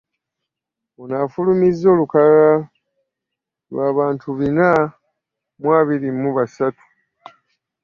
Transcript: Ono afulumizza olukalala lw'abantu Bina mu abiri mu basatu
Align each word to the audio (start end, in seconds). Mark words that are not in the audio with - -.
Ono 1.01 1.13
afulumizza 1.23 1.85
olukalala 1.93 2.55
lw'abantu 3.71 4.27
Bina 4.39 4.69
mu 5.61 5.69
abiri 5.79 6.09
mu 6.21 6.29
basatu 6.37 6.85